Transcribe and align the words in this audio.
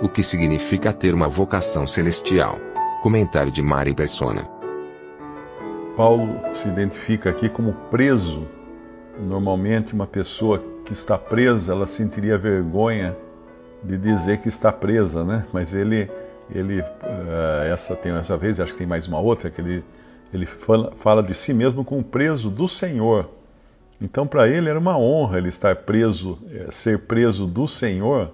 O 0.00 0.08
que 0.08 0.22
significa 0.22 0.92
ter 0.92 1.12
uma 1.12 1.26
vocação 1.26 1.84
celestial? 1.84 2.60
Comentário 3.02 3.50
de 3.50 3.60
Mari 3.60 3.92
Persona. 3.92 4.48
Paulo 5.96 6.40
se 6.54 6.68
identifica 6.68 7.30
aqui 7.30 7.48
como 7.48 7.72
preso. 7.90 8.46
Normalmente 9.18 9.92
uma 9.94 10.06
pessoa 10.06 10.62
que 10.84 10.92
está 10.92 11.18
presa, 11.18 11.72
ela 11.72 11.88
sentiria 11.88 12.38
vergonha 12.38 13.16
de 13.82 13.98
dizer 13.98 14.38
que 14.38 14.48
está 14.48 14.70
presa, 14.70 15.24
né? 15.24 15.44
Mas 15.52 15.74
ele, 15.74 16.08
ele 16.54 16.80
uh, 16.80 17.64
essa 17.68 17.96
tem 17.96 18.12
essa 18.12 18.36
vez, 18.36 18.60
acho 18.60 18.70
que 18.70 18.78
tem 18.78 18.86
mais 18.86 19.08
uma 19.08 19.18
outra 19.18 19.50
que 19.50 19.60
ele, 19.60 19.84
ele 20.32 20.46
fala, 20.46 20.92
fala 20.96 21.24
de 21.24 21.34
si 21.34 21.52
mesmo 21.52 21.84
como 21.84 22.04
preso 22.04 22.50
do 22.50 22.68
Senhor. 22.68 23.28
Então 24.00 24.28
para 24.28 24.46
ele 24.46 24.70
era 24.70 24.78
uma 24.78 24.96
honra 24.96 25.38
ele 25.38 25.48
estar 25.48 25.74
preso, 25.74 26.38
eh, 26.52 26.68
ser 26.70 27.00
preso 27.00 27.46
do 27.46 27.66
Senhor, 27.66 28.32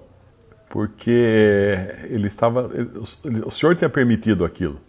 porque 0.75 1.79
ele 2.11 2.27
estava, 2.27 2.69
ele, 2.75 3.43
o 3.45 3.51
Senhor 3.53 3.77
tinha 3.77 3.89
permitido 3.89 4.45
aquilo. 4.45 4.81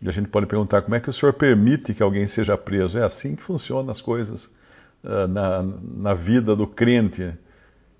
E 0.00 0.08
a 0.08 0.10
gente 0.10 0.26
pode 0.26 0.46
perguntar 0.46 0.80
como 0.80 0.94
é 0.94 1.00
que 1.00 1.10
o 1.10 1.12
Senhor 1.12 1.34
permite 1.34 1.92
que 1.92 2.02
alguém 2.02 2.26
seja 2.26 2.56
preso. 2.56 2.96
É 2.96 3.04
assim 3.04 3.36
que 3.36 3.42
funcionam 3.42 3.90
as 3.90 4.00
coisas 4.00 4.46
uh, 5.04 5.28
na, 5.28 5.62
na 5.62 6.14
vida 6.14 6.56
do 6.56 6.66
crente. 6.66 7.30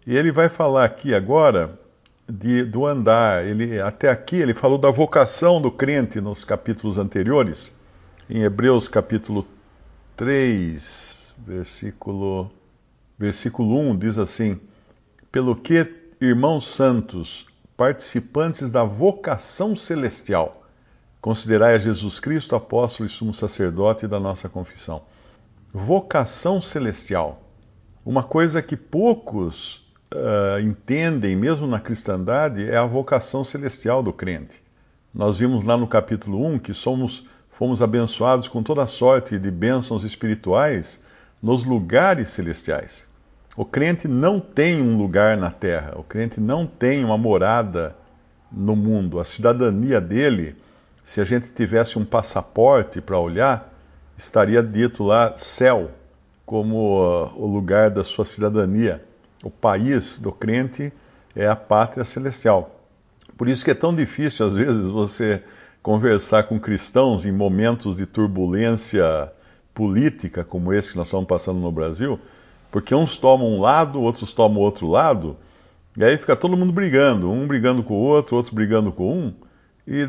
E 0.06 0.16
ele 0.16 0.32
vai 0.32 0.48
falar 0.48 0.86
aqui 0.86 1.14
agora 1.14 1.78
de, 2.26 2.64
do 2.64 2.86
andar. 2.86 3.44
Ele, 3.44 3.78
até 3.78 4.08
aqui 4.08 4.36
ele 4.36 4.54
falou 4.54 4.78
da 4.78 4.90
vocação 4.90 5.60
do 5.60 5.70
crente 5.70 6.22
nos 6.22 6.46
capítulos 6.46 6.96
anteriores. 6.96 7.78
Em 8.30 8.40
Hebreus 8.40 8.88
capítulo 8.88 9.46
3, 10.16 11.34
versículo, 11.46 12.50
versículo 13.18 13.78
1, 13.90 13.98
diz 13.98 14.16
assim: 14.16 14.58
Pelo 15.30 15.54
que, 15.54 15.97
irmãos 16.20 16.68
santos, 16.68 17.46
participantes 17.76 18.70
da 18.70 18.84
vocação 18.84 19.76
celestial, 19.76 20.58
Considerai 21.20 21.74
a 21.74 21.78
Jesus 21.78 22.20
Cristo, 22.20 22.54
apóstolo 22.54 23.06
e 23.06 23.10
sumo 23.10 23.34
sacerdote 23.34 24.06
da 24.06 24.20
nossa 24.20 24.48
confissão. 24.48 25.02
Vocação 25.72 26.62
celestial. 26.62 27.42
Uma 28.06 28.22
coisa 28.22 28.62
que 28.62 28.76
poucos 28.76 29.84
uh, 30.14 30.60
entendem, 30.60 31.34
mesmo 31.34 31.66
na 31.66 31.80
cristandade, 31.80 32.70
é 32.70 32.76
a 32.76 32.86
vocação 32.86 33.42
celestial 33.42 34.00
do 34.00 34.12
crente. 34.12 34.62
Nós 35.12 35.36
vimos 35.36 35.64
lá 35.64 35.76
no 35.76 35.88
capítulo 35.88 36.46
1 36.46 36.60
que 36.60 36.72
somos, 36.72 37.26
fomos 37.50 37.82
abençoados 37.82 38.46
com 38.46 38.62
toda 38.62 38.86
sorte 38.86 39.38
de 39.38 39.50
bênçãos 39.50 40.04
espirituais 40.04 41.02
nos 41.42 41.64
lugares 41.64 42.28
celestiais. 42.28 43.07
O 43.58 43.64
crente 43.64 44.06
não 44.06 44.38
tem 44.38 44.80
um 44.80 44.96
lugar 44.96 45.36
na 45.36 45.50
terra, 45.50 45.94
o 45.96 46.04
crente 46.04 46.40
não 46.40 46.64
tem 46.64 47.04
uma 47.04 47.18
morada 47.18 47.92
no 48.52 48.76
mundo. 48.76 49.18
A 49.18 49.24
cidadania 49.24 50.00
dele 50.00 50.54
se 51.02 51.20
a 51.20 51.24
gente 51.24 51.48
tivesse 51.48 51.98
um 51.98 52.04
passaporte 52.04 53.00
para 53.00 53.18
olhar, 53.18 53.74
estaria 54.16 54.62
dito 54.62 55.02
lá 55.02 55.36
céu 55.36 55.90
como 56.46 57.00
uh, 57.00 57.32
o 57.34 57.46
lugar 57.46 57.90
da 57.90 58.04
sua 58.04 58.24
cidadania. 58.24 59.04
O 59.42 59.50
país 59.50 60.20
do 60.20 60.30
crente 60.30 60.92
é 61.34 61.48
a 61.48 61.56
pátria 61.56 62.04
celestial. 62.04 62.80
Por 63.36 63.48
isso 63.48 63.64
que 63.64 63.72
é 63.72 63.74
tão 63.74 63.92
difícil, 63.92 64.46
às 64.46 64.54
vezes, 64.54 64.86
você 64.86 65.42
conversar 65.82 66.44
com 66.44 66.60
cristãos 66.60 67.26
em 67.26 67.32
momentos 67.32 67.96
de 67.96 68.06
turbulência 68.06 69.32
política, 69.74 70.44
como 70.44 70.72
esse 70.72 70.92
que 70.92 70.96
nós 70.96 71.08
estamos 71.08 71.26
passando 71.26 71.58
no 71.58 71.72
Brasil, 71.72 72.20
porque 72.70 72.94
uns 72.94 73.18
tomam 73.18 73.48
um 73.48 73.60
lado, 73.60 74.00
outros 74.00 74.32
tomam 74.32 74.60
outro 74.60 74.88
lado, 74.88 75.36
e 75.96 76.04
aí 76.04 76.16
fica 76.16 76.36
todo 76.36 76.56
mundo 76.56 76.72
brigando, 76.72 77.30
um 77.30 77.46
brigando 77.46 77.82
com 77.82 77.94
o 77.94 78.02
outro, 78.02 78.36
outro 78.36 78.54
brigando 78.54 78.92
com 78.92 79.12
um, 79.12 79.34
e 79.86 80.08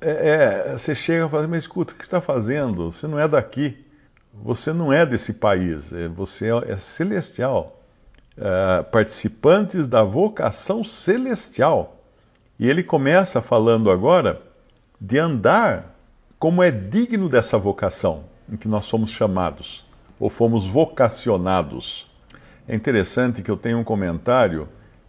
é, 0.00 0.10
é, 0.10 0.72
você 0.72 0.94
chega 0.94 1.26
e 1.26 1.28
fala, 1.28 1.48
mas 1.48 1.64
escuta, 1.64 1.92
o 1.92 1.96
que 1.96 2.04
está 2.04 2.20
fazendo? 2.20 2.90
Você 2.92 3.06
não 3.06 3.18
é 3.18 3.26
daqui, 3.26 3.84
você 4.32 4.72
não 4.72 4.92
é 4.92 5.06
desse 5.06 5.34
país, 5.34 5.92
é, 5.92 6.06
você 6.08 6.50
é, 6.50 6.72
é 6.72 6.76
celestial. 6.76 7.82
É, 8.38 8.82
participantes 8.82 9.88
da 9.88 10.02
vocação 10.02 10.84
celestial. 10.84 11.96
E 12.58 12.68
ele 12.68 12.82
começa 12.82 13.40
falando 13.40 13.90
agora 13.90 14.42
de 15.00 15.18
andar 15.18 15.96
como 16.38 16.62
é 16.62 16.70
digno 16.70 17.30
dessa 17.30 17.56
vocação 17.56 18.24
em 18.46 18.56
que 18.56 18.68
nós 18.68 18.84
somos 18.84 19.10
chamados, 19.10 19.85
ou 20.18 20.30
fomos 20.30 20.66
vocacionados. 20.66 22.10
É 22.66 22.74
interessante 22.74 23.42
que 23.42 23.50
eu 23.50 23.56
tenho 23.56 23.78
um 23.78 23.84
comentário 23.84 24.68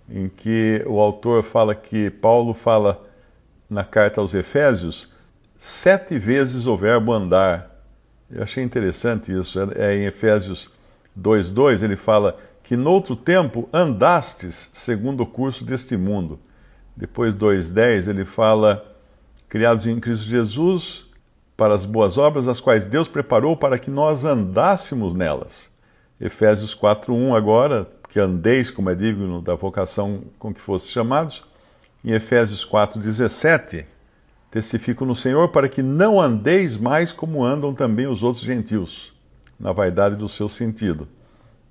em 0.09 0.29
que 0.29 0.84
o 0.85 1.00
autor 1.00 1.44
fala 1.44 1.73
que 1.75 2.09
Paulo 2.09 2.53
fala 2.53 3.03
na 3.69 3.84
carta 3.84 4.22
aos 4.22 4.34
Efésios, 4.34 5.12
sete 5.57 6.18
vezes 6.18 6.66
o 6.66 6.78
verbo 6.78 7.12
andar. 7.12 7.69
Eu 8.29 8.44
achei 8.44 8.63
interessante 8.63 9.38
isso. 9.38 9.59
É, 9.59 9.91
é 9.91 9.97
em 9.97 10.06
Efésios 10.06 10.69
2,2 11.19 11.84
ele 11.84 11.95
fala 11.95 12.35
que 12.63 12.75
noutro 12.75 13.16
tempo 13.16 13.68
andastes 13.72 14.69
segundo 14.74 15.24
o 15.24 15.25
curso 15.25 15.63
deste 15.63 15.97
mundo. 15.97 16.39
Depois 16.95 17.35
2,10 17.35 18.07
ele 18.07 18.25
fala 18.25 18.85
criados 19.47 19.85
em 19.85 20.00
Cristo 20.00 20.25
Jesus 20.25 21.06
para 21.57 21.73
as 21.73 21.85
boas 21.85 22.19
obras, 22.19 22.47
as 22.47 22.59
quais 22.59 22.85
Deus 22.85 23.07
preparou 23.07 23.57
para 23.57 23.79
que 23.79 23.90
nós 23.90 24.23
andássemos 24.23 25.16
nelas. 25.16 25.75
Efésios 26.22 26.75
4:1 26.75 27.35
agora, 27.35 27.88
que 28.09 28.19
andeis 28.19 28.69
como 28.69 28.91
é 28.91 28.95
digno 28.95 29.41
da 29.41 29.56
vocação 29.56 30.22
com 30.38 30.53
que 30.53 30.62
fosse 30.62 30.88
chamados 30.90 31.44
em 32.06 32.12
Efésios 32.12 32.63
4,17, 32.63 33.85
testifico 34.51 35.03
no 35.03 35.16
Senhor 35.16 35.50
para 35.50 35.68
que 35.68 35.81
não 35.81 36.22
andeis 36.22 36.78
mais 36.78 37.12
como 37.12 37.44
andam 37.44 37.74
também 37.74 38.07
os 38.07 38.22
outros 38.22 38.45
gentios, 38.45 39.12
na 39.59 39.72
vaidade 39.72 40.16
do 40.16 40.29
seu 40.29 40.47
sentido. 40.47 41.07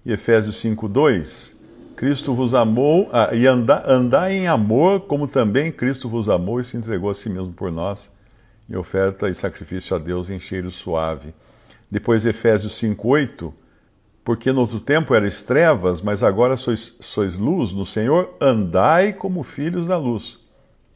E 0.04 0.12
Efésios 0.12 0.60
5,2, 0.62 1.54
Cristo 1.96 2.34
vos 2.34 2.54
amou, 2.54 3.08
ah, 3.12 3.30
e 3.32 3.46
andai 3.46 3.82
anda 3.86 4.32
em 4.32 4.46
amor, 4.46 5.00
como 5.02 5.26
também 5.26 5.72
Cristo 5.72 6.08
vos 6.08 6.28
amou 6.28 6.60
e 6.60 6.64
se 6.64 6.76
entregou 6.76 7.08
a 7.08 7.14
si 7.14 7.30
mesmo 7.30 7.52
por 7.52 7.72
nós, 7.72 8.10
em 8.68 8.76
oferta 8.76 9.28
e 9.28 9.34
sacrifício 9.34 9.94
a 9.94 9.98
Deus 9.98 10.28
em 10.30 10.40
cheiro 10.40 10.70
suave. 10.70 11.34
Depois 11.90 12.26
Efésios 12.26 12.80
5,8, 12.80 13.52
porque 14.24 14.50
no 14.50 14.62
outro 14.62 14.80
tempo 14.80 15.14
erais 15.14 15.42
trevas, 15.44 16.00
mas 16.00 16.22
agora 16.22 16.56
sois, 16.56 16.96
sois 17.00 17.36
luz 17.36 17.72
no 17.72 17.86
Senhor, 17.86 18.34
andai 18.40 19.12
como 19.12 19.44
filhos 19.44 19.86
da 19.86 19.96
luz. 19.96 20.38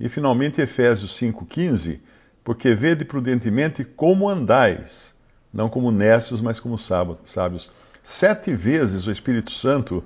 E 0.01 0.09
finalmente 0.09 0.61
Efésios 0.61 1.17
5,15, 1.19 2.01
porque 2.43 2.75
vede 2.75 3.05
prudentemente 3.05 3.85
como 3.85 4.29
andais, 4.29 5.15
não 5.53 5.69
como 5.69 5.93
necios, 5.93 6.41
mas 6.41 6.59
como 6.59 6.77
sábios. 6.79 7.71
Sete 8.03 8.53
vezes 8.53 9.07
o 9.07 9.13
Espírito 9.13 9.53
Santo 9.53 10.03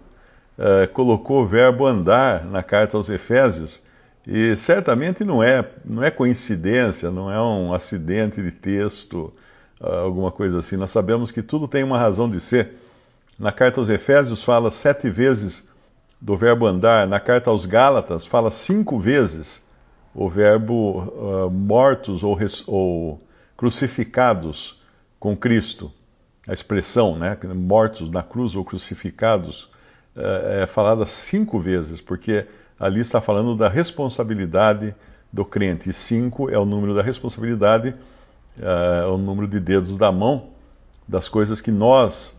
uh, 0.59 0.87
colocou 0.93 1.43
o 1.43 1.47
verbo 1.47 1.87
andar 1.87 2.45
na 2.45 2.63
carta 2.63 2.97
aos 2.97 3.09
Efésios, 3.09 3.81
e 4.27 4.57
certamente 4.57 5.23
não 5.23 5.43
é, 5.43 5.69
não 5.85 6.03
é 6.03 6.11
coincidência, 6.11 7.11
não 7.11 7.31
é 7.31 7.41
um 7.41 7.75
acidente 7.75 8.43
de 8.43 8.51
texto, 8.51 9.33
uh, 9.81 9.87
alguma 9.87 10.33
coisa 10.33 10.59
assim. 10.59 10.77
Nós 10.77 10.91
sabemos 10.91 11.31
que 11.31 11.43
tudo 11.43 11.69
tem 11.69 11.85
uma 11.85 11.99
razão 11.99 12.31
de 12.31 12.41
ser. 12.41 12.73
Na 13.39 13.53
carta 13.53 13.81
aos 13.81 13.89
Efésios 13.91 14.43
fala 14.43 14.71
sete 14.71 15.11
vezes 15.11 15.69
do 16.21 16.37
verbo 16.37 16.67
andar. 16.67 17.07
Na 17.07 17.21
carta 17.21 17.51
aos 17.51 17.67
Gálatas 17.67 18.25
fala 18.25 18.51
cinco 18.51 18.99
vezes 18.99 19.63
o 20.15 20.29
verbo 20.29 21.01
uh, 21.01 21.51
mortos 21.51 22.23
ou, 22.23 22.39
ou, 22.67 23.21
crucificados 23.57 24.81
com 25.19 25.37
Cristo. 25.37 25.93
A 26.47 26.53
expressão, 26.53 27.19
né, 27.19 27.37
mortos 27.55 28.11
na 28.11 28.23
cruz 28.23 28.55
ou 28.55 28.65
crucificados, 28.65 29.65
uh, 30.17 30.63
é 30.63 30.67
falada 30.67 31.05
cinco 31.05 31.59
vezes, 31.59 32.01
porque 32.01 32.47
ali 32.79 33.01
está 33.01 33.21
falando 33.21 33.57
da 33.57 33.69
responsabilidade 33.69 34.95
do 35.33 35.45
crente. 35.45 35.91
E 35.91 35.93
cinco 35.93 36.51
é 36.51 36.59
o 36.59 36.65
número 36.65 36.95
da 36.95 37.03
responsabilidade, 37.03 37.95
uh, 38.59 39.05
é 39.05 39.07
o 39.07 39.19
número 39.19 39.49
de 39.49 39.61
dedos 39.61 39.97
da 39.97 40.13
mão 40.13 40.51
das 41.07 41.29
coisas 41.29 41.61
que 41.61 41.71
nós 41.71 42.37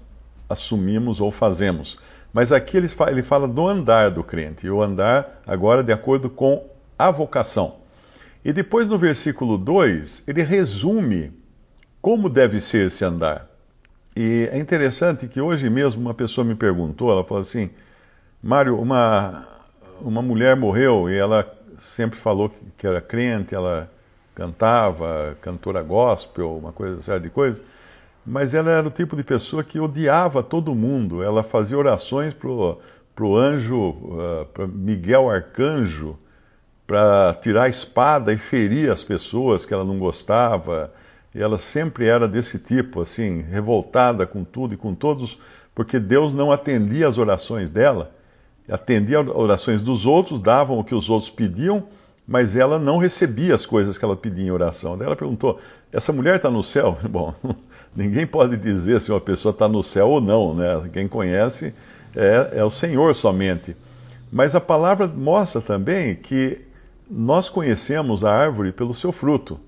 assumimos 0.50 1.22
ou 1.22 1.32
fazemos. 1.32 1.98
Mas 2.34 2.52
aqui 2.52 2.78
ele 2.78 2.88
fala, 2.88 3.12
ele 3.12 3.24
fala 3.24 3.48
do 3.48 3.68
andar 3.68 4.12
do 4.12 4.24
crente, 4.24 4.68
e 4.68 4.70
o 4.70 4.82
andar 4.82 5.42
agora 5.48 5.84
de 5.84 5.94
acordo 5.94 6.30
com 6.30 6.68
a 6.98 7.12
vocação. 7.12 7.76
E 8.44 8.52
depois 8.52 8.88
no 8.88 8.98
versículo 8.98 9.58
2, 9.58 10.24
ele 10.28 10.44
resume 10.44 11.32
como 12.02 12.30
deve 12.30 12.62
ser 12.62 12.88
esse 12.88 13.04
andar. 13.04 13.48
E 14.16 14.48
é 14.52 14.58
interessante 14.58 15.28
que 15.28 15.42
hoje 15.42 15.70
mesmo 15.70 16.02
uma 16.02 16.14
pessoa 16.14 16.46
me 16.46 16.56
perguntou, 16.56 17.12
ela 17.12 17.24
falou 17.24 17.42
assim, 17.42 17.70
Mário, 18.42 18.80
uma, 18.80 19.48
uma 20.02 20.22
mulher 20.22 20.56
morreu 20.56 21.10
e 21.10 21.18
ela 21.18 21.46
sempre 21.78 22.20
falou 22.20 22.52
que 22.78 22.88
era 22.88 23.02
crente, 23.02 23.56
ela 23.56 23.90
cantava, 24.34 25.38
cantora 25.42 25.82
gospel, 25.82 26.58
uma 26.58 26.72
coisa, 26.72 27.02
série 27.02 27.24
de 27.24 27.30
coisas, 27.30 27.62
mas 28.26 28.54
ela 28.54 28.72
era 28.72 28.88
o 28.88 28.92
tipo 28.92 29.16
de 29.16 29.24
pessoa 29.24 29.64
que 29.64 29.80
odiava 29.80 30.42
todo 30.42 30.76
mundo. 30.76 31.24
Ela 31.24 31.44
fazia 31.44 31.78
orações 31.78 32.34
pro, 32.34 32.80
pro 33.16 33.36
anjo, 33.36 33.92
uh, 33.92 34.68
Miguel 34.68 35.30
Arcanjo, 35.30 36.18
para 36.88 37.34
tirar 37.42 37.64
a 37.64 37.70
espada 37.70 38.34
e 38.34 38.38
ferir 38.38 38.92
as 38.92 39.04
pessoas 39.04 39.66
que 39.66 39.74
ela 39.74 39.86
não 39.86 40.00
gostava. 40.00 40.92
E 41.34 41.42
ela 41.42 41.58
sempre 41.58 42.08
era 42.08 42.28
desse 42.28 42.58
tipo, 42.58 43.02
assim, 43.02 43.42
revoltada 43.42 44.26
com 44.26 44.44
tudo 44.44 44.74
e 44.74 44.78
com 44.78 44.96
todos, 44.96 45.40
porque 45.74 46.00
Deus 46.00 46.34
não 46.34 46.52
atendia 46.52 47.08
as 47.08 47.18
orações 47.18 47.70
dela, 47.70 48.12
atendia 48.70 49.20
orações 49.20 49.82
dos 49.84 50.06
outros, 50.06 50.40
davam 50.40 50.80
o 50.80 50.84
que 50.84 50.96
os 50.96 51.10
outros 51.10 51.30
pediam, 51.30 51.84
mas 52.28 52.56
ela 52.56 52.80
não 52.80 52.98
recebia 52.98 53.54
as 53.54 53.66
coisas 53.66 53.98
que 53.98 54.06
ela 54.06 54.16
pedia 54.16 54.46
em 54.46 54.52
oração. 54.52 54.98
Daí 54.98 55.06
ela 55.06 55.16
perguntou: 55.16 55.60
essa 55.92 56.12
mulher 56.12 56.38
está 56.38 56.50
no 56.50 56.64
céu? 56.64 56.98
Bom, 57.10 57.34
ninguém 57.96 58.26
pode 58.26 58.58
dizer 58.58 59.00
se 59.00 59.12
uma 59.12 59.22
pessoa 59.22 59.52
está 59.52 59.68
no 59.68 59.84
céu 59.84 60.10
ou 60.10 60.22
não, 60.22 60.56
né? 60.56 60.90
Quem 60.92 61.08
conhece 61.08 61.74
é, 62.16 62.60
é 62.60 62.64
o 62.64 62.70
Senhor 62.70 63.14
somente. 63.14 63.76
Mas 64.32 64.56
a 64.56 64.62
palavra 64.62 65.08
mostra 65.08 65.62
também 65.62 66.16
que 66.16 66.62
nós 67.10 67.48
conhecemos 67.48 68.26
a 68.26 68.34
árvore 68.34 68.72
pelo 68.72 68.94
seu 68.94 69.12
fruto. 69.12 69.60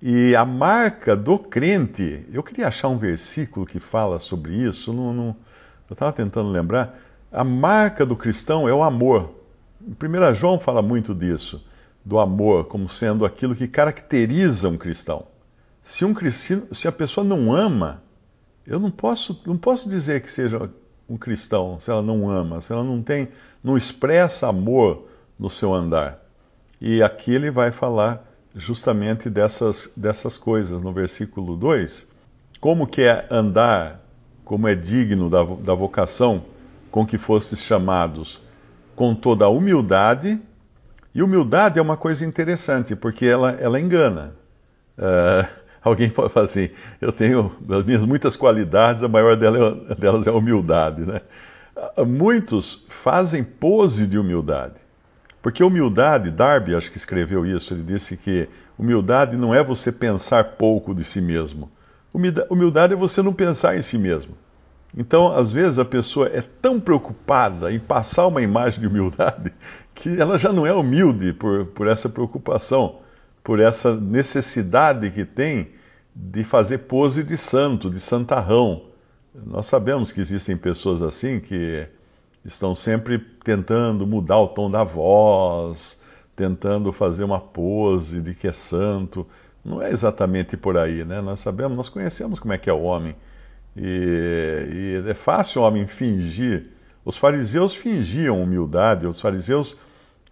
E 0.00 0.36
a 0.36 0.44
marca 0.44 1.16
do 1.16 1.36
crente, 1.38 2.24
eu 2.32 2.40
queria 2.40 2.68
achar 2.68 2.86
um 2.88 2.96
versículo 2.96 3.66
que 3.66 3.80
fala 3.80 4.20
sobre 4.20 4.54
isso, 4.54 4.92
não, 4.92 5.12
não, 5.12 5.36
eu 5.90 5.94
estava 5.94 6.12
tentando 6.12 6.50
lembrar. 6.50 6.96
A 7.30 7.44
marca 7.44 8.06
do 8.06 8.16
cristão 8.16 8.66
é 8.66 8.72
o 8.72 8.82
amor. 8.82 9.34
1 9.82 10.34
João 10.34 10.58
fala 10.58 10.80
muito 10.80 11.14
disso, 11.14 11.62
do 12.02 12.18
amor 12.18 12.64
como 12.64 12.88
sendo 12.88 13.24
aquilo 13.24 13.54
que 13.54 13.68
caracteriza 13.68 14.68
um 14.68 14.78
cristão. 14.78 15.26
Se, 15.82 16.06
um 16.06 16.14
se 16.72 16.88
a 16.88 16.92
pessoa 16.92 17.24
não 17.24 17.54
ama, 17.54 18.02
eu 18.66 18.80
não 18.80 18.90
posso, 18.90 19.40
não 19.46 19.58
posso 19.58 19.90
dizer 19.90 20.22
que 20.22 20.30
seja 20.30 20.70
um 21.08 21.18
cristão 21.18 21.78
se 21.78 21.90
ela 21.90 22.02
não 22.02 22.30
ama, 22.30 22.62
se 22.62 22.72
ela 22.72 22.84
não 22.84 23.02
tem, 23.02 23.28
não 23.62 23.76
expressa 23.76 24.48
amor 24.48 25.08
no 25.38 25.50
seu 25.50 25.74
andar. 25.74 26.22
E 26.80 27.02
aqui 27.02 27.32
ele 27.32 27.50
vai 27.50 27.70
falar 27.70 28.26
justamente 28.54 29.28
dessas, 29.28 29.92
dessas 29.94 30.38
coisas 30.38 30.82
no 30.82 30.92
versículo 30.92 31.56
2. 31.56 32.06
Como 32.58 32.86
que 32.86 33.02
é 33.02 33.26
andar, 33.30 34.02
como 34.44 34.66
é 34.66 34.74
digno 34.74 35.28
da, 35.28 35.44
da 35.44 35.74
vocação 35.74 36.44
com 36.90 37.06
que 37.06 37.18
fostes 37.18 37.60
chamados, 37.60 38.40
com 38.94 39.14
toda 39.14 39.44
a 39.44 39.48
humildade. 39.48 40.40
E 41.14 41.22
humildade 41.22 41.78
é 41.78 41.82
uma 41.82 41.96
coisa 41.96 42.24
interessante, 42.24 42.94
porque 42.94 43.26
ela, 43.26 43.52
ela 43.52 43.80
engana. 43.80 44.34
Uh, 44.96 45.46
alguém 45.82 46.10
pode 46.10 46.32
falar 46.32 46.44
assim, 46.44 46.70
eu 47.00 47.12
tenho 47.12 47.52
as 47.70 47.84
minhas 47.84 48.04
muitas 48.04 48.36
qualidades, 48.36 49.02
a 49.02 49.08
maior 49.08 49.36
delas 49.36 50.26
é 50.26 50.30
a 50.30 50.34
humildade. 50.34 51.02
Né? 51.02 51.20
Muitos 52.06 52.84
fazem 52.88 53.42
pose 53.44 54.06
de 54.06 54.18
humildade. 54.18 54.74
Porque 55.40 55.62
humildade, 55.62 56.30
Darby 56.30 56.74
acho 56.74 56.90
que 56.90 56.98
escreveu 56.98 57.46
isso, 57.46 57.72
ele 57.72 57.82
disse 57.82 58.16
que 58.16 58.48
humildade 58.76 59.36
não 59.36 59.54
é 59.54 59.62
você 59.62 59.92
pensar 59.92 60.44
pouco 60.56 60.94
de 60.94 61.04
si 61.04 61.20
mesmo. 61.20 61.70
Humildade 62.50 62.94
é 62.94 62.96
você 62.96 63.22
não 63.22 63.32
pensar 63.32 63.76
em 63.76 63.82
si 63.82 63.96
mesmo. 63.96 64.34
Então, 64.96 65.32
às 65.32 65.50
vezes, 65.50 65.78
a 65.78 65.84
pessoa 65.84 66.28
é 66.28 66.42
tão 66.42 66.80
preocupada 66.80 67.72
em 67.72 67.78
passar 67.78 68.26
uma 68.26 68.42
imagem 68.42 68.80
de 68.80 68.86
humildade 68.86 69.52
que 69.94 70.20
ela 70.20 70.38
já 70.38 70.52
não 70.52 70.66
é 70.66 70.72
humilde 70.72 71.32
por, 71.32 71.66
por 71.66 71.86
essa 71.86 72.08
preocupação, 72.08 73.00
por 73.42 73.60
essa 73.60 73.94
necessidade 73.94 75.10
que 75.10 75.24
tem 75.24 75.68
de 76.14 76.42
fazer 76.42 76.78
pose 76.78 77.22
de 77.22 77.36
santo, 77.36 77.90
de 77.90 78.00
santarrão. 78.00 78.82
Nós 79.46 79.66
sabemos 79.66 80.10
que 80.10 80.20
existem 80.20 80.56
pessoas 80.56 81.02
assim 81.02 81.38
que 81.38 81.86
estão 82.44 82.74
sempre 82.74 83.18
tentando 83.18 84.06
mudar 84.06 84.38
o 84.38 84.48
tom 84.48 84.70
da 84.70 84.82
voz, 84.82 86.00
tentando 86.34 86.92
fazer 86.92 87.24
uma 87.24 87.40
pose 87.40 88.20
de 88.20 88.34
que 88.34 88.48
é 88.48 88.52
santo. 88.52 89.26
Não 89.64 89.82
é 89.82 89.90
exatamente 89.90 90.56
por 90.56 90.76
aí, 90.76 91.04
né? 91.04 91.20
Nós 91.20 91.40
sabemos, 91.40 91.76
nós 91.76 91.88
conhecemos 91.88 92.38
como 92.40 92.52
é 92.52 92.58
que 92.58 92.70
é 92.70 92.72
o 92.72 92.82
homem. 92.82 93.14
E, 93.80 95.02
e 95.06 95.10
é 95.10 95.14
fácil 95.14 95.62
o 95.62 95.64
homem 95.64 95.86
fingir. 95.86 96.66
Os 97.04 97.16
fariseus 97.16 97.74
fingiam 97.74 98.42
humildade, 98.42 99.06
os 99.06 99.20
fariseus 99.20 99.76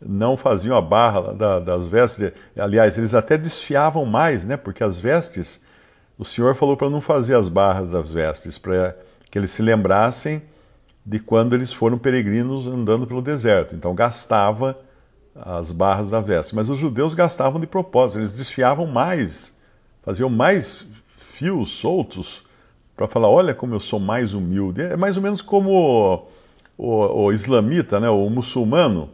não 0.04 0.36
faziam 0.36 0.76
a 0.76 0.80
barra 0.80 1.32
da, 1.32 1.60
das 1.60 1.86
vestes. 1.86 2.32
Aliás, 2.58 2.98
eles 2.98 3.14
até 3.14 3.38
desfiavam 3.38 4.04
mais, 4.04 4.44
né? 4.44 4.56
Porque 4.56 4.82
as 4.82 4.98
vestes, 4.98 5.64
o 6.18 6.24
Senhor 6.24 6.54
falou 6.54 6.76
para 6.76 6.90
não 6.90 7.00
fazer 7.00 7.34
as 7.34 7.48
barras 7.48 7.90
das 7.90 8.10
vestes, 8.10 8.58
para 8.58 8.96
que 9.30 9.38
eles 9.38 9.52
se 9.52 9.62
lembrassem 9.62 10.42
de 11.04 11.20
quando 11.20 11.54
eles 11.54 11.72
foram 11.72 11.96
peregrinos 11.98 12.66
andando 12.66 13.06
pelo 13.06 13.22
deserto. 13.22 13.74
Então 13.76 13.94
gastava 13.94 14.76
as 15.34 15.70
barras 15.70 16.10
da 16.10 16.20
veste. 16.20 16.54
Mas 16.54 16.68
os 16.68 16.78
judeus 16.78 17.14
gastavam 17.14 17.60
de 17.60 17.66
propósito, 17.66 18.18
eles 18.18 18.32
desfiavam 18.32 18.86
mais, 18.86 19.56
faziam 20.02 20.28
mais 20.28 20.84
fios 21.16 21.70
soltos 21.70 22.45
para 22.96 23.06
falar: 23.06 23.28
olha 23.28 23.54
como 23.54 23.74
eu 23.74 23.80
sou 23.80 24.00
mais 24.00 24.32
humilde. 24.32 24.80
É 24.82 24.96
mais 24.96 25.16
ou 25.16 25.22
menos 25.22 25.42
como 25.42 25.70
o, 25.70 26.28
o, 26.78 27.24
o 27.24 27.32
islamita, 27.32 28.00
né, 28.00 28.08
o 28.08 28.28
muçulmano, 28.30 29.10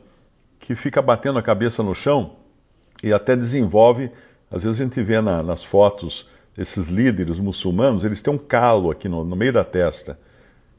que 0.59 0.75
fica 0.75 1.03
batendo 1.03 1.39
a 1.39 1.43
cabeça 1.43 1.83
no 1.83 1.95
chão 1.95 2.37
e 3.03 3.13
até 3.13 3.35
desenvolve. 3.35 4.11
Às 4.51 4.63
vezes 4.63 4.81
a 4.81 4.85
gente 4.85 5.03
vê 5.03 5.21
na, 5.21 5.43
nas 5.43 5.65
fotos 5.65 6.29
esses 6.57 6.87
líderes 6.87 7.39
muçulmanos, 7.39 8.05
eles 8.05 8.21
têm 8.21 8.33
um 8.33 8.39
calo 8.39 8.91
aqui 8.91 9.09
no, 9.09 9.25
no 9.25 9.35
meio 9.35 9.53
da 9.53 9.65
testa. 9.65 10.19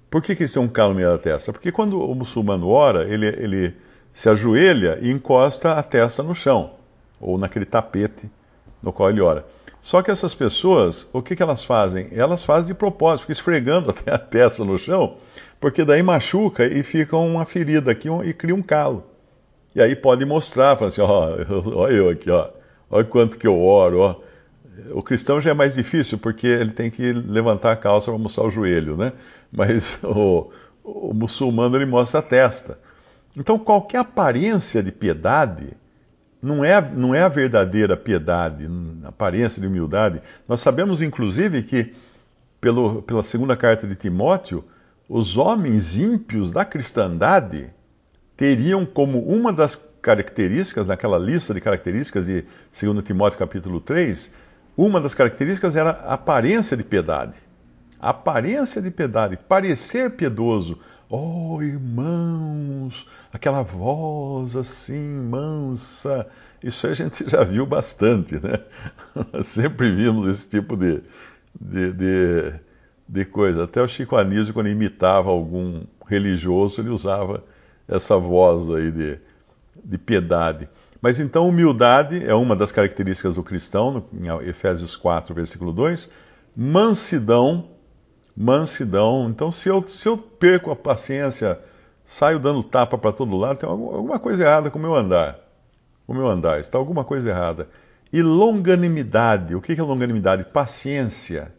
Por 0.09 0.21
que, 0.21 0.35
que 0.35 0.43
eles 0.43 0.53
têm 0.53 0.61
um 0.61 0.67
calo 0.67 0.91
no 0.91 0.95
meio 0.97 1.09
da 1.09 1.17
testa? 1.17 1.51
Porque 1.51 1.71
quando 1.71 1.99
o 1.99 2.13
muçulmano 2.13 2.69
ora, 2.69 3.11
ele, 3.11 3.25
ele 3.25 3.75
se 4.13 4.29
ajoelha 4.29 4.99
e 5.01 5.09
encosta 5.11 5.73
a 5.73 5.81
testa 5.81 6.21
no 6.21 6.35
chão, 6.35 6.73
ou 7.19 7.37
naquele 7.39 7.65
tapete 7.65 8.29
no 8.81 8.93
qual 8.93 9.09
ele 9.09 9.21
ora. 9.21 9.43
Só 9.83 10.01
que 10.01 10.09
essas 10.09 10.33
pessoas, 10.33 11.09
o 11.11 11.21
que, 11.21 11.35
que 11.35 11.43
elas 11.43 11.61
fazem? 11.61 12.07
Elas 12.13 12.41
fazem 12.41 12.69
de 12.69 12.73
propósito, 12.73 13.23
ficam 13.23 13.33
esfregando 13.33 13.89
até 13.91 14.13
a 14.13 14.17
testa 14.17 14.63
no 14.63 14.79
chão, 14.79 15.17
porque 15.59 15.83
daí 15.83 16.01
machuca 16.01 16.65
e 16.65 16.81
fica 16.81 17.17
uma 17.17 17.45
ferida 17.45 17.91
aqui 17.91 18.07
e 18.23 18.33
cria 18.33 18.55
um 18.55 18.61
calo. 18.61 19.03
E 19.75 19.81
aí 19.81 19.93
pode 19.93 20.23
mostrar, 20.23 20.77
fala 20.77 20.87
assim, 20.87 21.01
ó, 21.01 21.35
ó 21.75 21.89
eu 21.89 22.07
aqui, 22.07 22.31
ó, 22.31 22.49
olha 22.89 23.03
quanto 23.03 23.37
que 23.37 23.45
eu 23.45 23.61
oro, 23.61 23.99
ó. 23.99 24.21
O 24.91 25.03
cristão 25.03 25.41
já 25.41 25.51
é 25.51 25.53
mais 25.53 25.75
difícil 25.75 26.17
porque 26.17 26.47
ele 26.47 26.71
tem 26.71 26.89
que 26.89 27.11
levantar 27.11 27.73
a 27.73 27.75
calça 27.75 28.09
para 28.09 28.17
mostrar 28.17 28.45
o 28.45 28.49
joelho, 28.49 28.95
né? 28.95 29.11
Mas 29.51 29.99
o, 30.01 30.49
o 30.81 31.13
muçulmano 31.13 31.75
ele 31.75 31.85
mostra 31.85 32.21
a 32.21 32.23
testa. 32.23 32.79
Então 33.35 33.59
qualquer 33.59 33.97
aparência 33.97 34.81
de 34.81 34.93
piedade 34.93 35.73
não 36.43 36.63
é, 36.63 36.81
não 36.81 37.15
é 37.15 37.23
a 37.23 37.29
verdadeira 37.29 37.95
piedade, 37.95 38.67
a 39.05 39.07
aparência 39.07 39.61
de 39.61 39.67
humildade. 39.67 40.21
Nós 40.45 40.59
sabemos, 40.59 41.01
inclusive, 41.01 41.63
que 41.63 41.95
pelo, 42.59 43.01
pela 43.01 43.23
segunda 43.23 43.55
carta 43.55 43.87
de 43.87 43.95
Timóteo, 43.95 44.65
os 45.07 45.37
homens 45.37 45.95
ímpios 45.95 46.51
da 46.51 46.65
cristandade 46.65 47.69
teriam 48.35 48.85
como 48.85 49.19
uma 49.25 49.53
das 49.53 49.75
características, 50.01 50.85
naquela 50.85 51.17
lista 51.17 51.53
de 51.53 51.61
características 51.61 52.25
de 52.25 52.43
2 52.77 53.05
Timóteo 53.05 53.39
capítulo 53.39 53.79
3, 53.79 54.33
uma 54.75 54.99
das 54.99 55.13
características 55.13 55.77
era 55.77 55.91
a 55.91 56.15
aparência 56.15 56.75
de 56.75 56.83
piedade. 56.83 57.35
A 58.01 58.09
aparência 58.09 58.81
de 58.81 58.91
piedade, 58.91 59.37
parecer 59.37 60.11
piedoso. 60.11 60.77
Oh, 61.15 61.61
irmãos, 61.61 63.05
aquela 63.31 63.61
voz 63.61 64.55
assim, 64.55 64.97
mansa. 64.97 66.25
Isso 66.63 66.87
a 66.87 66.93
gente 66.95 67.29
já 67.29 67.43
viu 67.43 67.67
bastante, 67.67 68.33
né? 68.43 68.59
Sempre 69.43 69.93
vimos 69.93 70.27
esse 70.27 70.49
tipo 70.49 70.75
de, 70.75 71.03
de, 71.61 71.93
de, 71.93 72.53
de 73.07 73.25
coisa. 73.25 73.65
Até 73.65 73.79
o 73.79 73.87
Chico 73.87 74.15
Anísio, 74.15 74.55
quando 74.55 74.69
imitava 74.69 75.29
algum 75.29 75.83
religioso, 76.07 76.81
ele 76.81 76.89
usava 76.89 77.43
essa 77.87 78.17
voz 78.17 78.67
aí 78.71 78.89
de, 78.89 79.19
de 79.85 79.99
piedade. 79.99 80.67
Mas 80.99 81.19
então, 81.19 81.47
humildade 81.47 82.25
é 82.25 82.33
uma 82.33 82.55
das 82.55 82.71
características 82.71 83.35
do 83.35 83.43
cristão, 83.43 84.03
em 84.11 84.29
Efésios 84.49 84.95
4, 84.95 85.35
versículo 85.35 85.71
2. 85.71 86.11
Mansidão, 86.57 87.69
mansidão. 88.35 89.29
Então, 89.29 89.51
se 89.51 89.69
eu, 89.69 89.87
se 89.87 90.07
eu 90.07 90.17
perco 90.17 90.71
a 90.71 90.75
paciência 90.75 91.59
saio 92.05 92.39
dando 92.39 92.63
tapa 92.63 92.97
para 92.97 93.11
todo 93.11 93.37
lado, 93.37 93.59
tem 93.59 93.69
alguma 93.69 94.19
coisa 94.19 94.43
errada 94.43 94.69
com 94.69 94.77
o 94.77 94.81
meu 94.81 94.95
andar. 94.95 95.39
O 96.07 96.13
meu 96.13 96.27
andar, 96.27 96.59
está 96.59 96.77
alguma 96.77 97.03
coisa 97.03 97.29
errada. 97.29 97.69
E 98.11 98.21
longanimidade, 98.21 99.55
o 99.55 99.61
que 99.61 99.79
é 99.79 99.81
longanimidade? 99.81 100.43
Paciência. 100.43 101.51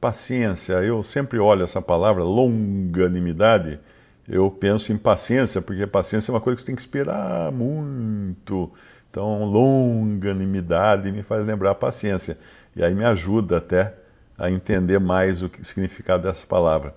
Paciência, 0.00 0.74
eu 0.74 1.02
sempre 1.02 1.38
olho 1.38 1.64
essa 1.64 1.80
palavra, 1.80 2.22
longanimidade, 2.22 3.80
eu 4.28 4.50
penso 4.50 4.92
em 4.92 4.98
paciência, 4.98 5.62
porque 5.62 5.86
paciência 5.86 6.30
é 6.30 6.34
uma 6.34 6.40
coisa 6.40 6.56
que 6.56 6.62
você 6.62 6.66
tem 6.66 6.74
que 6.74 6.82
esperar 6.82 7.50
muito. 7.50 8.70
Então, 9.10 9.44
longanimidade 9.44 11.10
me 11.10 11.22
faz 11.22 11.46
lembrar 11.46 11.74
paciência. 11.76 12.36
E 12.74 12.84
aí 12.84 12.94
me 12.94 13.04
ajuda 13.04 13.56
até 13.56 13.94
a 14.38 14.50
entender 14.50 14.98
mais 14.98 15.42
o 15.42 15.50
significado 15.62 16.22
dessa 16.22 16.46
palavra. 16.46 16.94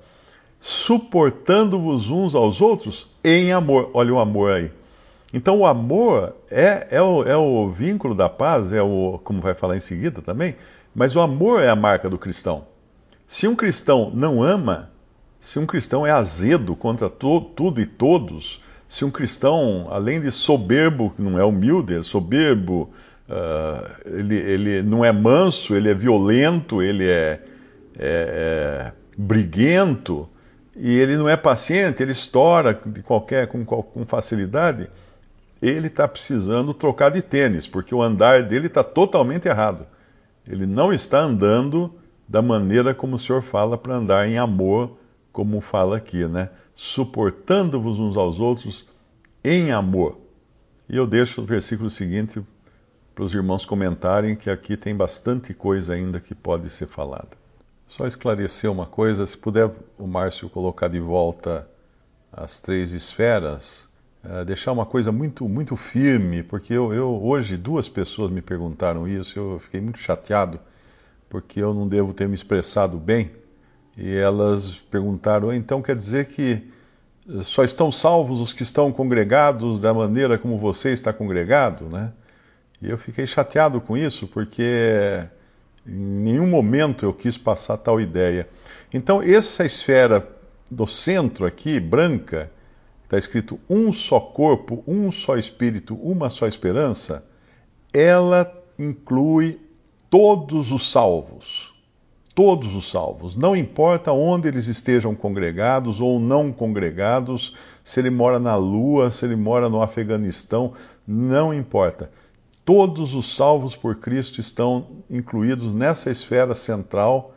Suportando-vos 0.59 2.09
uns 2.09 2.35
aos 2.35 2.59
outros 2.59 3.07
em 3.23 3.51
amor. 3.51 3.91
Olha 3.93 4.13
o 4.13 4.19
amor 4.19 4.51
aí. 4.51 4.71
Então, 5.33 5.59
o 5.59 5.65
amor 5.65 6.35
é, 6.49 6.87
é, 6.89 7.01
o, 7.01 7.23
é 7.23 7.37
o 7.37 7.69
vínculo 7.69 8.15
da 8.15 8.27
paz, 8.27 8.73
é 8.73 8.81
o, 8.81 9.19
como 9.23 9.41
vai 9.41 9.53
falar 9.53 9.77
em 9.77 9.81
seguida 9.81 10.21
também, 10.21 10.55
mas 10.93 11.15
o 11.15 11.19
amor 11.19 11.61
é 11.61 11.69
a 11.69 11.75
marca 11.75 12.09
do 12.09 12.17
cristão. 12.17 12.65
Se 13.27 13.47
um 13.47 13.55
cristão 13.55 14.11
não 14.13 14.41
ama, 14.41 14.89
se 15.39 15.59
um 15.59 15.65
cristão 15.65 16.05
é 16.05 16.11
azedo 16.11 16.75
contra 16.75 17.09
to, 17.09 17.41
tudo 17.41 17.79
e 17.79 17.85
todos, 17.85 18.59
se 18.87 19.05
um 19.05 19.11
cristão, 19.11 19.87
além 19.91 20.19
de 20.19 20.31
soberbo, 20.31 21.11
que 21.11 21.21
não 21.21 21.37
é 21.37 21.45
humilde, 21.45 21.95
é 21.95 22.01
soberbo, 22.01 22.89
uh, 23.29 24.09
ele, 24.17 24.35
ele 24.35 24.81
não 24.81 25.05
é 25.05 25.11
manso, 25.11 25.75
ele 25.75 25.89
é 25.89 25.93
violento, 25.93 26.81
ele 26.81 27.07
é, 27.07 27.39
é, 27.97 28.91
é 28.91 28.91
briguento, 29.17 30.27
e 30.75 30.97
ele 30.97 31.17
não 31.17 31.29
é 31.29 31.37
paciente, 31.37 32.01
ele 32.01 32.13
estoura 32.13 32.79
de 32.85 33.01
qualquer, 33.03 33.47
com, 33.47 33.65
com 33.65 34.05
facilidade, 34.05 34.89
ele 35.61 35.87
está 35.87 36.07
precisando 36.07 36.73
trocar 36.73 37.11
de 37.11 37.21
tênis, 37.21 37.67
porque 37.67 37.93
o 37.93 38.01
andar 38.01 38.43
dele 38.43 38.67
está 38.67 38.83
totalmente 38.83 39.47
errado. 39.47 39.85
Ele 40.47 40.65
não 40.65 40.93
está 40.93 41.19
andando 41.19 41.93
da 42.27 42.41
maneira 42.41 42.93
como 42.93 43.17
o 43.17 43.19
Senhor 43.19 43.41
fala 43.41 43.77
para 43.77 43.95
andar 43.95 44.27
em 44.27 44.37
amor, 44.37 44.97
como 45.33 45.59
fala 45.59 45.97
aqui, 45.97 46.25
né? 46.25 46.49
Suportando-vos 46.75 47.99
uns 47.99 48.15
aos 48.15 48.39
outros 48.39 48.87
em 49.43 49.71
amor. 49.71 50.17
E 50.87 50.95
eu 50.95 51.05
deixo 51.05 51.41
o 51.41 51.45
versículo 51.45 51.89
seguinte 51.89 52.41
para 53.13 53.23
os 53.23 53.33
irmãos 53.33 53.65
comentarem, 53.65 54.35
que 54.35 54.49
aqui 54.49 54.77
tem 54.77 54.95
bastante 54.95 55.53
coisa 55.53 55.93
ainda 55.93 56.19
que 56.19 56.33
pode 56.33 56.69
ser 56.69 56.87
falada. 56.87 57.37
Só 57.87 58.05
esclarecer 58.05 58.71
uma 58.71 58.85
coisa, 58.85 59.25
se 59.25 59.37
puder 59.37 59.69
o 59.97 60.07
Márcio 60.07 60.49
colocar 60.49 60.87
de 60.87 60.99
volta 60.99 61.67
as 62.31 62.59
três 62.59 62.91
esferas, 62.91 63.89
é, 64.23 64.45
deixar 64.45 64.71
uma 64.71 64.85
coisa 64.85 65.11
muito, 65.11 65.47
muito 65.49 65.75
firme, 65.75 66.43
porque 66.43 66.73
eu, 66.73 66.93
eu, 66.93 67.09
hoje 67.23 67.57
duas 67.57 67.89
pessoas 67.89 68.31
me 68.31 68.41
perguntaram 68.41 69.07
isso, 69.07 69.39
eu 69.39 69.59
fiquei 69.59 69.81
muito 69.81 69.99
chateado, 69.99 70.59
porque 71.29 71.59
eu 71.61 71.73
não 71.73 71.87
devo 71.87 72.13
ter 72.13 72.27
me 72.27 72.35
expressado 72.35 72.97
bem, 72.97 73.31
e 73.97 74.15
elas 74.15 74.75
perguntaram, 74.91 75.53
então 75.53 75.81
quer 75.81 75.95
dizer 75.95 76.27
que 76.27 76.71
só 77.43 77.63
estão 77.63 77.91
salvos 77.91 78.39
os 78.39 78.53
que 78.53 78.63
estão 78.63 78.91
congregados 78.91 79.79
da 79.79 79.93
maneira 79.93 80.37
como 80.37 80.57
você 80.57 80.91
está 80.91 81.13
congregado, 81.13 81.85
né? 81.85 82.11
E 82.81 82.89
eu 82.89 82.97
fiquei 82.97 83.27
chateado 83.27 83.81
com 83.81 83.97
isso, 83.97 84.27
porque 84.27 85.27
em 85.85 85.91
nenhum 85.91 86.47
momento 86.47 87.05
eu 87.05 87.13
quis 87.13 87.37
passar 87.37 87.77
tal 87.77 87.99
ideia. 87.99 88.47
Então, 88.93 89.21
essa 89.21 89.65
esfera 89.65 90.27
do 90.69 90.87
centro 90.87 91.45
aqui, 91.45 91.79
branca, 91.79 92.51
está 93.03 93.17
escrito 93.17 93.59
um 93.69 93.91
só 93.91 94.19
corpo, 94.19 94.83
um 94.87 95.11
só 95.11 95.35
espírito, 95.35 95.95
uma 95.95 96.29
só 96.29 96.47
esperança, 96.47 97.25
ela 97.91 98.51
inclui 98.77 99.59
todos 100.09 100.71
os 100.71 100.91
salvos. 100.91 101.73
Todos 102.35 102.73
os 102.73 102.89
salvos. 102.89 103.35
Não 103.35 103.55
importa 103.55 104.13
onde 104.13 104.47
eles 104.47 104.67
estejam 104.67 105.13
congregados 105.13 105.99
ou 105.99 106.19
não 106.19 106.53
congregados, 106.53 107.55
se 107.83 107.99
ele 107.99 108.09
mora 108.09 108.39
na 108.39 108.55
Lua, 108.55 109.11
se 109.11 109.25
ele 109.25 109.35
mora 109.35 109.67
no 109.67 109.81
Afeganistão, 109.81 110.73
não 111.05 111.53
importa. 111.53 112.11
Todos 112.71 113.15
os 113.15 113.35
salvos 113.35 113.75
por 113.75 113.95
Cristo 113.95 114.39
estão 114.39 115.03
incluídos 115.09 115.73
nessa 115.73 116.11
esfera 116.11 116.53
central 116.53 117.33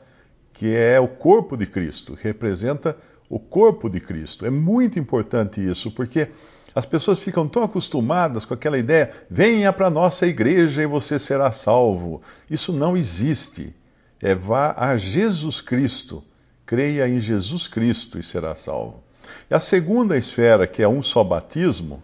que 0.53 0.75
é 0.75 1.01
o 1.01 1.09
corpo 1.09 1.57
de 1.57 1.65
Cristo, 1.65 2.15
que 2.15 2.25
representa 2.25 2.95
o 3.31 3.39
corpo 3.39 3.89
de 3.89 3.99
Cristo. 3.99 4.45
É 4.45 4.51
muito 4.51 4.99
importante 4.99 5.67
isso, 5.67 5.91
porque 5.91 6.29
as 6.75 6.85
pessoas 6.85 7.19
ficam 7.19 7.49
tão 7.49 7.62
acostumadas 7.62 8.45
com 8.45 8.53
aquela 8.53 8.77
ideia: 8.77 9.11
venha 9.31 9.73
para 9.73 9.87
a 9.87 9.91
nossa 9.91 10.27
igreja 10.27 10.83
e 10.83 10.87
você 10.87 11.19
será 11.19 11.51
salvo. 11.51 12.21
Isso 12.51 12.71
não 12.71 12.95
existe. 12.95 13.75
É 14.21 14.35
vá 14.35 14.75
a 14.77 14.99
Jesus 14.99 15.62
Cristo, 15.62 16.23
creia 16.67 17.09
em 17.09 17.21
Jesus 17.21 17.67
Cristo 17.67 18.19
e 18.19 18.23
será 18.23 18.55
salvo. 18.55 19.03
E 19.51 19.55
a 19.55 19.61
segunda 19.61 20.15
esfera, 20.15 20.67
que 20.67 20.83
é 20.83 20.89
um 20.89 21.03
só 21.03 21.25
batismo, 21.25 22.03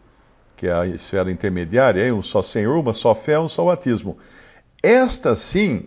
que 0.59 0.67
é 0.67 0.73
a 0.73 0.85
esfera 0.85 1.31
intermediária, 1.31 2.13
um 2.13 2.21
só 2.21 2.43
Senhor, 2.43 2.77
uma 2.77 2.93
só 2.93 3.15
fé, 3.15 3.39
um 3.39 3.49
só 3.49 3.65
batismo. 3.65 4.19
Esta 4.83 5.37
sim 5.37 5.87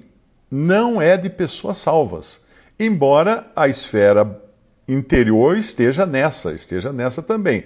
não 0.50 1.02
é 1.02 1.18
de 1.18 1.30
pessoas 1.30 1.78
salvas, 1.78 2.46
embora 2.80 3.52
a 3.54 3.68
esfera 3.68 4.42
interior 4.88 5.58
esteja 5.58 6.06
nessa, 6.06 6.54
esteja 6.54 6.94
nessa 6.94 7.22
também. 7.22 7.66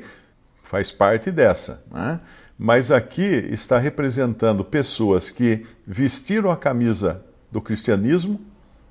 Faz 0.64 0.92
parte 0.92 1.30
dessa. 1.30 1.84
Né? 1.92 2.20
Mas 2.58 2.92
aqui 2.92 3.22
está 3.52 3.78
representando 3.78 4.66
pessoas 4.66 5.30
que 5.30 5.64
vestiram 5.86 6.50
a 6.50 6.58
camisa 6.58 7.24
do 7.52 7.62
cristianismo, 7.62 8.42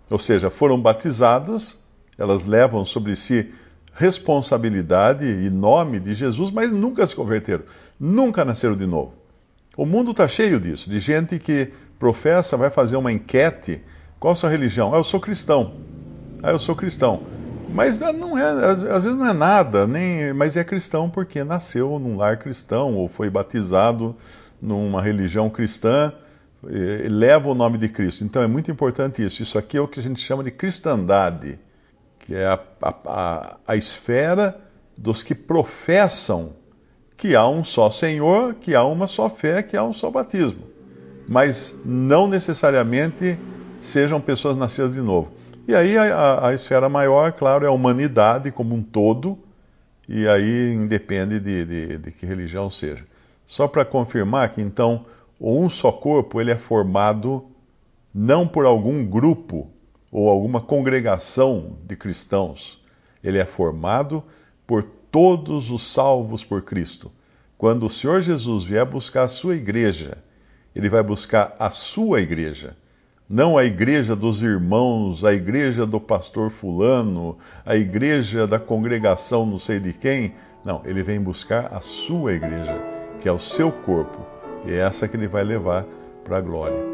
ou 0.08 0.20
seja, 0.20 0.50
foram 0.50 0.80
batizadas, 0.80 1.82
elas 2.16 2.46
levam 2.46 2.84
sobre 2.84 3.16
si 3.16 3.52
responsabilidade 3.94 5.24
e 5.24 5.48
nome 5.48 6.00
de 6.00 6.14
Jesus, 6.14 6.50
mas 6.50 6.70
nunca 6.70 7.06
se 7.06 7.14
converteram, 7.14 7.64
nunca 7.98 8.44
nasceram 8.44 8.74
de 8.74 8.86
novo. 8.86 9.14
O 9.76 9.86
mundo 9.86 10.10
está 10.10 10.28
cheio 10.28 10.60
disso, 10.60 10.90
de 10.90 10.98
gente 11.00 11.38
que 11.38 11.72
professa, 11.98 12.56
vai 12.56 12.70
fazer 12.70 12.96
uma 12.96 13.12
enquete: 13.12 13.80
qual 14.18 14.32
a 14.32 14.36
sua 14.36 14.50
religião? 14.50 14.94
Ah, 14.94 14.98
eu 14.98 15.04
sou 15.04 15.20
cristão. 15.20 15.74
Ah, 16.42 16.50
eu 16.50 16.58
sou 16.58 16.76
cristão. 16.76 17.22
Mas 17.72 17.98
não 17.98 18.38
é, 18.38 18.66
às, 18.66 18.84
às, 18.84 19.02
vezes 19.02 19.18
não 19.18 19.26
é 19.26 19.32
nada, 19.32 19.86
nem, 19.86 20.32
mas 20.32 20.56
é 20.56 20.62
cristão 20.62 21.10
porque 21.10 21.42
nasceu 21.42 21.98
num 21.98 22.16
lar 22.16 22.38
cristão 22.38 22.94
ou 22.94 23.08
foi 23.08 23.28
batizado 23.28 24.14
numa 24.62 25.02
religião 25.02 25.50
cristã, 25.50 26.12
leva 26.62 27.48
o 27.48 27.54
nome 27.54 27.78
de 27.78 27.88
Cristo. 27.88 28.22
Então 28.24 28.42
é 28.42 28.46
muito 28.46 28.70
importante 28.70 29.24
isso. 29.24 29.42
Isso 29.42 29.58
aqui 29.58 29.76
é 29.76 29.80
o 29.80 29.88
que 29.88 29.98
a 29.98 30.02
gente 30.02 30.20
chama 30.20 30.44
de 30.44 30.50
cristandade, 30.50 31.58
que 32.24 32.34
é 32.34 32.46
a, 32.46 32.58
a, 32.82 33.56
a 33.68 33.76
esfera 33.76 34.58
dos 34.96 35.22
que 35.22 35.34
professam 35.34 36.52
que 37.16 37.36
há 37.36 37.46
um 37.46 37.62
só 37.62 37.90
Senhor, 37.90 38.54
que 38.54 38.74
há 38.74 38.82
uma 38.82 39.06
só 39.06 39.28
fé, 39.28 39.62
que 39.62 39.76
há 39.76 39.84
um 39.84 39.92
só 39.92 40.10
batismo. 40.10 40.64
Mas 41.28 41.78
não 41.84 42.26
necessariamente 42.26 43.38
sejam 43.80 44.20
pessoas 44.20 44.56
nascidas 44.56 44.94
de 44.94 45.00
novo. 45.00 45.32
E 45.68 45.74
aí 45.74 45.96
a, 45.96 46.48
a, 46.48 46.54
esfera 46.54 46.88
maior, 46.88 47.32
claro, 47.32 47.64
é 47.64 47.68
a 47.68 47.72
humanidade 47.72 48.50
como 48.50 48.74
um 48.74 48.82
todo, 48.82 49.38
e 50.08 50.26
aí 50.26 50.72
independe 50.72 51.38
de, 51.38 51.64
de, 51.64 51.98
de 51.98 52.10
que 52.10 52.26
religião 52.26 52.70
seja. 52.70 53.04
Só 53.46 53.68
para 53.68 53.84
confirmar 53.84 54.48
que 54.50 54.62
então 54.62 55.04
um 55.38 55.68
só 55.68 55.92
corpo 55.92 56.40
ele 56.40 56.50
é 56.50 56.56
formado 56.56 57.44
não 58.14 58.46
por 58.46 58.64
algum 58.64 59.04
grupo 59.04 59.73
ou 60.14 60.30
alguma 60.30 60.62
congregação 60.62 61.76
de 61.84 61.94
cristãos, 61.96 62.82
ele 63.22 63.36
é 63.36 63.44
formado 63.44 64.24
por 64.66 64.82
todos 65.10 65.70
os 65.70 65.92
salvos 65.92 66.42
por 66.42 66.62
Cristo. 66.62 67.12
Quando 67.58 67.84
o 67.84 67.90
Senhor 67.90 68.22
Jesus 68.22 68.64
vier 68.64 68.86
buscar 68.86 69.24
a 69.24 69.28
sua 69.28 69.56
igreja, 69.56 70.16
ele 70.74 70.88
vai 70.88 71.02
buscar 71.02 71.54
a 71.58 71.68
sua 71.68 72.22
igreja 72.22 72.74
não 73.28 73.56
a 73.56 73.64
igreja 73.64 74.14
dos 74.14 74.42
irmãos, 74.42 75.24
a 75.24 75.32
igreja 75.32 75.86
do 75.86 75.98
pastor 75.98 76.50
Fulano, 76.50 77.38
a 77.64 77.74
igreja 77.74 78.46
da 78.46 78.58
congregação 78.58 79.46
não 79.46 79.58
sei 79.58 79.80
de 79.80 79.92
quem. 79.92 80.34
Não, 80.64 80.82
ele 80.84 81.02
vem 81.02 81.20
buscar 81.20 81.72
a 81.72 81.80
sua 81.80 82.34
igreja, 82.34 82.76
que 83.20 83.28
é 83.28 83.32
o 83.32 83.38
seu 83.38 83.70
corpo, 83.70 84.24
e 84.66 84.72
é 84.72 84.78
essa 84.78 85.08
que 85.08 85.16
ele 85.16 85.26
vai 85.26 85.44
levar 85.44 85.84
para 86.24 86.38
a 86.38 86.40
glória. 86.40 86.93